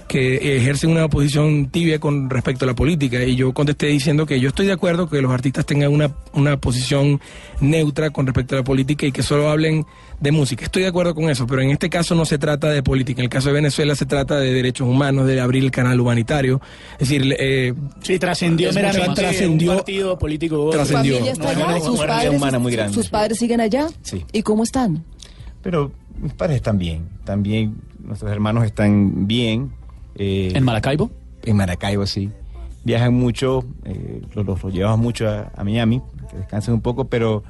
que 0.08 0.58
ejercen 0.58 0.90
una 0.92 1.08
posición 1.10 1.70
tibia 1.70 2.00
con 2.00 2.30
respecto 2.30 2.66
a 2.66 2.68
la 2.68 2.74
política. 2.76 3.24
Y 3.24 3.36
yo 3.36 3.54
contesté 3.54 3.88
diciendo 3.88 4.26
que 4.26 4.40
yo 4.40 4.50
estoy 4.50 4.66
de 4.66 4.72
acuerdo 4.74 5.10
que 5.10 5.22
los 5.22 5.32
artistas 5.32 5.66
tengan 5.66 5.92
una, 5.94 6.16
una 6.34 6.58
posición 6.58 7.20
neutra 7.60 8.10
con 8.10 8.26
respecto 8.26 8.56
a 8.56 8.60
la 8.60 8.64
política 8.64 9.06
y 9.06 9.12
que 9.12 9.24
solo 9.24 9.50
hablen 9.50 9.86
de 10.20 10.32
música. 10.32 10.66
Estoy 10.66 10.84
de 10.84 10.88
acuerdo 10.90 11.14
con 11.14 11.30
eso, 11.30 11.46
pero 11.46 11.62
en 11.62 11.70
este 11.72 11.90
caso 11.90 12.16
no 12.16 12.26
se 12.26 12.38
trata 12.38 12.70
de 12.70 12.82
política. 12.84 13.22
En 13.22 13.26
el 13.26 13.30
caso 13.30 13.50
de 13.50 13.54
Venezuela 13.54 13.96
se 13.96 14.06
trata 14.06 14.40
de 14.40 14.54
derechos 14.54 14.88
humanos, 14.88 15.28
de 15.28 15.40
abrir 15.42 15.64
el 15.64 15.72
canal 15.72 16.00
humanitario. 16.00 16.62
Es 16.94 17.10
decir, 17.10 17.36
eh, 17.40 17.74
Sí, 18.02 18.18
trascendió 18.18 18.72
meramente 18.74 19.22
trascendió- 19.22 19.72
un 19.72 19.78
partido 19.78 20.18
político. 20.18 20.72
¿Su 20.72 20.78
Trascendió. 20.78 21.14
familia 21.16 21.34
está 21.34 21.44
No, 21.44 21.50
allá? 21.50 21.60
no, 21.60 21.72
no, 21.72 21.86
¿Sus, 21.86 21.98
padres, 21.98 22.08
relación 22.08 22.36
humana 22.36 22.60
muy 22.60 22.72
grande. 22.72 22.94
¿Sus 22.94 23.10
padres 23.10 23.38
siguen 23.40 23.62
allá? 23.62 23.88
Sí. 24.02 24.26
¿Y 24.32 24.42
cómo 24.42 24.64
están? 24.64 25.04
Pero 25.62 25.92
mis 26.22 26.34
padres 26.34 26.56
están 26.58 26.78
bien, 26.80 27.10
también 27.26 27.76
nuestros 28.00 28.32
hermanos 28.32 28.64
están 28.66 29.28
bien. 29.28 29.72
Eh, 30.18 30.52
¿En 30.56 30.64
Maracaibo? 30.64 31.10
En 31.44 31.56
Maracaibo, 31.58 32.06
sí. 32.06 32.30
Viajan 32.84 33.14
mucho, 33.14 33.64
eh, 33.86 34.22
los, 34.34 34.46
los- 34.46 34.64
los 34.64 34.74
llevamos 34.74 35.00
mucho 35.00 35.28
a, 35.30 35.52
a 35.56 35.64
Miami, 35.64 36.02
que 36.30 36.38
descansen 36.38 36.74
un 36.74 36.82
poco, 36.82 37.06
pero, 37.06 37.44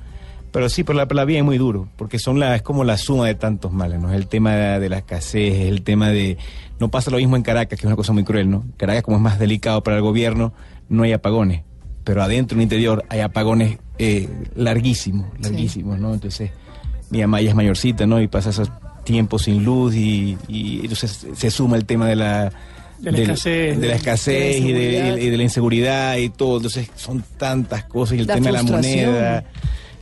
pero 0.52 0.68
sí, 0.70 0.84
pero 0.84 0.98
la, 0.98 1.08
la 1.10 1.26
vida 1.26 1.40
es 1.40 1.44
muy 1.46 1.58
duro, 1.58 1.88
porque 1.96 2.18
son 2.20 2.40
la, 2.40 2.56
es 2.56 2.62
como 2.64 2.84
la 2.84 2.98
suma 2.98 3.28
de 3.28 3.36
tantos 3.36 3.72
males, 3.72 4.00
¿no? 4.00 4.10
Es 4.12 4.16
el 4.16 4.28
tema 4.28 4.54
de, 4.56 4.80
de 4.80 4.90
la 4.90 4.98
escasez, 5.00 5.54
es 5.54 5.66
el 5.68 5.84
tema 5.84 6.10
de... 6.10 6.38
No 6.80 6.90
pasa 6.90 7.10
lo 7.12 7.18
mismo 7.18 7.36
en 7.36 7.42
Caracas, 7.44 7.78
que 7.80 7.84
es 7.84 7.86
una 7.88 7.96
cosa 7.96 8.14
muy 8.14 8.24
cruel, 8.24 8.50
¿no? 8.50 8.64
Caracas, 8.78 9.04
como 9.04 9.18
es 9.18 9.24
más 9.24 9.40
delicado 9.40 9.82
para 9.84 9.98
el 9.98 10.04
gobierno, 10.04 10.54
no 10.90 11.04
hay 11.04 11.12
apagones, 11.14 11.62
pero 12.04 12.24
adentro, 12.24 12.56
en 12.56 12.62
el 12.62 12.64
interior, 12.64 13.04
hay 13.10 13.20
apagones 13.22 13.78
eh, 14.00 14.28
larguísimos, 14.56 15.28
larguísimos, 15.40 16.00
¿no? 16.00 16.14
Entonces, 16.14 16.52
mi 17.10 17.20
mamá 17.22 17.42
ya 17.42 17.50
es 17.50 17.56
mayorcita, 17.56 18.06
¿no? 18.08 18.20
Y 18.22 18.28
pasa 18.28 18.50
esos 18.52 18.72
tiempos 19.08 19.44
sin 19.44 19.64
luz 19.64 19.96
y, 19.96 20.38
y 20.48 20.82
entonces 20.82 21.26
se 21.34 21.50
suma 21.50 21.78
el 21.78 21.86
tema 21.86 22.06
de 22.08 22.16
la 22.18 22.52
De 23.00 23.12
la 23.12 23.12
del- 23.12 23.22
escasez. 23.22 23.80
de 23.80 23.88
la 23.88 23.96
escasez 23.96 24.34
De 24.56 24.60
la 24.62 24.68
y, 24.68 24.74
de, 24.74 24.84
inseguridad. 24.84 25.18
y 25.18 25.30
de 25.30 25.38
la 25.38 25.44
inseguridad 25.44 26.18
y 26.18 26.30
todo. 26.30 26.58
Entonces 26.58 26.90
son 26.96 27.24
tantas 27.38 27.86
cosas 27.86 28.18
y 28.18 28.22
el 28.22 28.28
La 28.28 28.34
tema 28.36 28.48
de 28.48 28.52
la 28.52 28.64
moneda, 28.64 29.46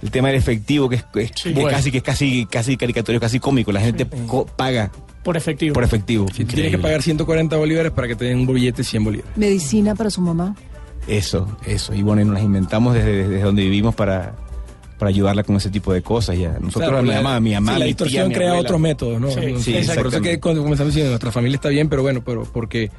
el 0.02 0.12
tema 0.12 0.28
del 0.30 0.38
efectivo 0.38 0.90
que 0.90 0.96
es, 0.98 1.04
que 1.04 1.22
es- 1.22 1.32
Sí. 1.36 1.54
que 1.54 1.62
Bueno. 1.62 1.70
casi 1.78 1.92
que 1.92 1.98
es 2.00 2.04
casi 2.04 2.46
casi 2.48 2.76
caricaturesco, 2.78 3.24
casi 3.26 3.40
cómico. 3.40 3.72
La 3.72 3.82
gente 3.82 4.06
paga 4.06 4.92
Por 5.24 5.38
efectivo. 5.38 5.74
por 5.74 5.84
efectivo. 5.84 6.26
Tienes 6.26 6.72
que 6.72 6.78
pagar 6.80 7.02
140 7.02 7.56
bolívares 7.58 7.92
para 7.92 8.08
que 8.08 8.16
te 8.16 8.26
den 8.26 8.40
un 8.40 8.48
billete 8.48 8.78
de 8.80 8.84
100 8.84 9.04
bolívares. 9.04 9.38
¿Medicina 9.38 9.94
para 9.96 10.10
su 10.10 10.22
mamá? 10.22 10.56
Eso, 11.08 11.48
eso. 11.68 11.94
Y 11.94 12.02
bueno, 12.02 12.22
y 12.24 12.26
nos 12.26 12.34
las 12.34 12.44
inventamos 12.44 12.96
desde, 12.96 13.28
desde 13.28 13.44
donde 13.44 13.62
vivimos 13.64 13.94
para, 13.94 14.34
para 14.98 15.10
ayudarla 15.10 15.44
con 15.44 15.56
ese 15.58 15.70
tipo 15.70 15.92
de 15.94 16.02
cosas. 16.02 16.38
Ya. 16.38 16.54
Nosotros, 16.60 16.90
Claro, 16.90 17.02
mi 17.04 17.10
la- 17.10 17.16
mamá, 17.22 17.40
mi 17.40 17.54
mamá, 17.54 17.74
sí, 17.74 17.80
la 17.80 17.86
distorsión 17.86 18.28
tía, 18.30 18.38
crea 18.38 18.48
abuela. 18.50 18.62
otros 18.68 18.80
métodos, 18.80 19.20
¿no? 19.22 19.30
Sí, 19.32 19.56
sí, 19.84 19.90
por 19.96 20.08
eso 20.08 20.22
que 20.22 20.40
cuando 20.40 20.62
comenzamos 20.64 20.94
diciendo, 20.94 21.12
nuestra 21.12 21.32
familia 21.32 21.56
está 21.56 21.70
bien, 21.70 21.90
pero 21.90 22.02
bueno, 22.02 22.22
pero 22.26 22.44
porque 22.46 22.90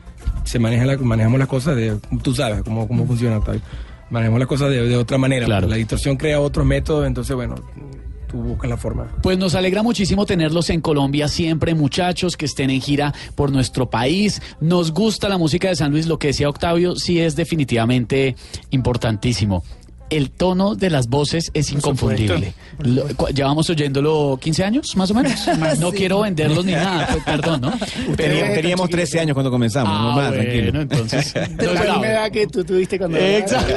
se 0.44 0.58
maneja 0.58 0.84
la, 0.84 0.96
manejamos 0.98 1.38
las 1.38 1.48
cosas 1.48 1.76
de, 1.76 1.96
tú 2.22 2.34
sabes 2.34 2.62
cómo, 2.62 2.86
cómo 2.86 3.06
funciona, 3.06 3.38
Octavio. 3.38 3.60
manejamos 4.10 4.38
las 4.40 4.48
cosas 4.48 4.70
de, 4.70 4.86
de 4.86 4.96
otra 4.96 5.18
manera. 5.18 5.46
Claro. 5.46 5.68
La 5.68 5.76
distorsión 5.76 6.16
crea 6.16 6.40
otros 6.40 6.66
métodos, 6.66 7.06
entonces 7.06 7.34
bueno, 7.34 7.54
tú 8.30 8.38
buscas 8.38 8.68
la 8.68 8.76
forma. 8.76 9.06
Pues 9.22 9.38
nos 9.38 9.54
alegra 9.54 9.82
muchísimo 9.82 10.26
tenerlos 10.26 10.68
en 10.70 10.80
Colombia 10.80 11.28
siempre, 11.28 11.74
muchachos, 11.74 12.36
que 12.36 12.44
estén 12.44 12.70
en 12.70 12.80
gira 12.80 13.14
por 13.36 13.50
nuestro 13.52 13.88
país. 13.88 14.42
Nos 14.60 14.92
gusta 14.92 15.28
la 15.28 15.38
música 15.38 15.68
de 15.68 15.76
San 15.76 15.92
Luis, 15.92 16.06
lo 16.06 16.18
que 16.18 16.28
decía 16.28 16.48
Octavio, 16.48 16.94
sí 16.96 17.20
es 17.20 17.36
definitivamente 17.36 18.36
importantísimo. 18.70 19.64
El 20.08 20.30
tono 20.30 20.76
de 20.76 20.88
las 20.88 21.08
voces 21.08 21.50
es 21.52 21.72
inconfundible. 21.72 22.54
Lo- 22.78 23.08
llevamos 23.34 23.68
oyéndolo 23.70 24.38
15 24.40 24.64
años, 24.64 24.96
más 24.96 25.10
o 25.10 25.14
menos. 25.14 25.32
No 25.80 25.90
quiero 25.90 26.20
venderlos 26.20 26.64
ni 26.64 26.72
nada, 26.72 27.08
pues, 27.10 27.24
perdón, 27.24 27.60
¿no? 27.62 27.72
Teníamos, 28.16 28.54
teníamos 28.54 28.90
13 28.90 29.20
años 29.20 29.34
cuando 29.34 29.50
comenzamos, 29.50 29.92
Ah, 29.92 30.02
no 30.02 30.12
más, 30.12 30.28
bueno, 30.28 30.42
tranquilo. 30.44 30.80
entonces, 30.80 31.34
De 31.34 31.66
no 31.66 31.72
la 31.74 31.80
misma 31.82 32.06
edad 32.06 32.30
que 32.30 32.46
tú 32.46 32.64
tuviste 32.64 32.98
cuando... 32.98 33.18
Exacto. 33.18 33.74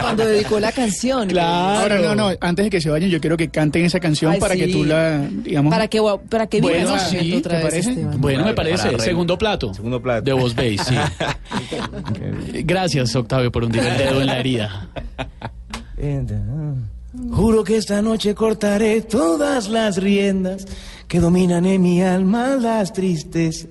Cuando 0.00 0.26
dedicó 0.26 0.58
la 0.58 0.72
canción. 0.72 1.28
Claro. 1.28 1.80
Ahora, 1.80 1.98
no, 2.00 2.14
no, 2.14 2.30
antes 2.40 2.64
de 2.64 2.70
que 2.70 2.80
se 2.80 2.90
vayan, 2.90 3.08
yo 3.10 3.20
quiero 3.20 3.36
que 3.36 3.48
canten 3.48 3.84
esa 3.84 4.00
canción 4.00 4.32
Ay, 4.32 4.40
para 4.40 4.54
sí. 4.54 4.60
que 4.60 4.68
tú 4.68 4.84
la, 4.84 5.18
digamos... 5.28 5.70
Para 5.72 5.86
que, 5.88 6.00
para 6.28 6.46
que 6.48 6.60
Bueno, 6.60 6.98
sí, 6.98 7.34
otra 7.34 7.58
¿te 7.58 7.64
vez, 7.64 7.70
parece? 7.70 7.90
Esteban. 7.90 8.20
Bueno, 8.20 8.44
me 8.44 8.54
parece. 8.54 8.98
Segundo 8.98 9.38
plato. 9.38 9.72
Segundo 9.74 10.02
plato. 10.02 10.22
De 10.22 10.32
Voz 10.32 10.54
Base, 10.56 10.78
sí. 10.78 10.94
Gracias, 12.64 13.14
Octavio, 13.14 13.50
por 13.52 13.64
hundir 13.64 13.82
el 13.82 13.96
dedo 13.96 14.20
en 14.20 14.26
la 14.26 14.38
herida. 14.40 14.88
Juro 17.30 17.64
que 17.64 17.76
esta 17.76 18.02
noche 18.02 18.34
cortaré 18.34 19.02
todas 19.02 19.68
las 19.68 19.96
riendas 19.96 20.66
que 21.08 21.20
dominan 21.20 21.66
en 21.66 21.82
mi 21.82 22.02
alma 22.02 22.56
las 22.56 22.92
tristezas. 22.92 23.68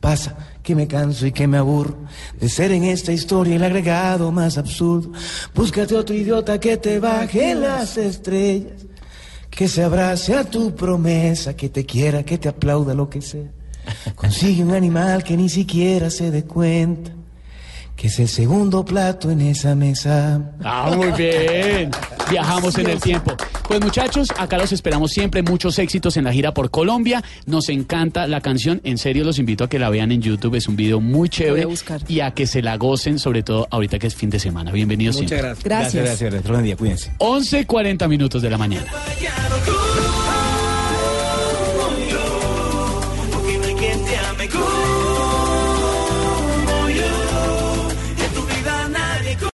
Pasa 0.00 0.36
que 0.62 0.74
me 0.74 0.86
canso 0.86 1.26
y 1.26 1.32
que 1.32 1.46
me 1.46 1.56
aburro 1.56 1.96
de 2.38 2.48
ser 2.48 2.72
en 2.72 2.84
esta 2.84 3.12
historia 3.12 3.56
el 3.56 3.64
agregado 3.64 4.30
más 4.32 4.58
absurdo. 4.58 5.12
Búscate 5.54 5.94
otro 5.94 6.14
idiota 6.14 6.58
que 6.58 6.76
te 6.76 6.98
baje 6.98 7.54
las 7.54 7.96
estrellas, 7.96 8.86
que 9.48 9.68
se 9.68 9.82
abrace 9.82 10.34
a 10.34 10.44
tu 10.44 10.74
promesa, 10.74 11.54
que 11.54 11.68
te 11.68 11.86
quiera, 11.86 12.22
que 12.24 12.38
te 12.38 12.48
aplauda 12.48 12.94
lo 12.94 13.08
que 13.08 13.22
sea. 13.22 13.50
Consigue 14.14 14.62
un 14.62 14.72
animal 14.72 15.22
que 15.24 15.36
ni 15.36 15.48
siquiera 15.48 16.10
se 16.10 16.30
dé 16.30 16.44
cuenta 16.44 17.12
que 18.00 18.06
es 18.06 18.18
el 18.18 18.28
segundo 18.28 18.82
plato 18.82 19.30
en 19.30 19.42
esa 19.42 19.74
mesa. 19.74 20.40
Ah, 20.64 20.90
muy 20.96 21.12
bien. 21.12 21.90
Viajamos 22.30 22.78
en 22.78 22.88
el 22.88 22.98
tiempo. 22.98 23.36
Pues 23.68 23.78
muchachos, 23.78 24.28
acá 24.38 24.56
los 24.56 24.72
esperamos 24.72 25.10
siempre. 25.10 25.42
Muchos 25.42 25.78
éxitos 25.78 26.16
en 26.16 26.24
la 26.24 26.32
gira 26.32 26.54
por 26.54 26.70
Colombia. 26.70 27.22
Nos 27.44 27.68
encanta 27.68 28.26
la 28.26 28.40
canción. 28.40 28.80
En 28.84 28.96
serio, 28.96 29.22
los 29.22 29.38
invito 29.38 29.64
a 29.64 29.68
que 29.68 29.78
la 29.78 29.90
vean 29.90 30.12
en 30.12 30.22
YouTube. 30.22 30.54
Es 30.54 30.66
un 30.66 30.76
video 30.76 30.98
muy 30.98 31.28
chévere. 31.28 31.52
Voy 31.56 31.62
a 31.62 31.66
buscar. 31.66 32.00
Y 32.08 32.20
a 32.20 32.30
que 32.30 32.46
se 32.46 32.62
la 32.62 32.78
gocen, 32.78 33.18
sobre 33.18 33.42
todo 33.42 33.68
ahorita 33.70 33.98
que 33.98 34.06
es 34.06 34.14
fin 34.14 34.30
de 34.30 34.38
semana. 34.38 34.72
Bienvenidos 34.72 35.16
Muchas 35.16 35.28
siempre. 35.28 35.48
gracias. 35.48 35.64
Gracias. 35.64 35.92
Gracias, 35.92 36.04
gracias. 36.04 36.30
Dios 36.30 36.44
los 36.50 36.56
bendiga, 36.56 36.76
cuídense. 36.78 37.12
11.40 37.18 38.08
minutos 38.08 38.40
de 38.40 38.48
la 38.48 38.56
mañana. 38.56 38.86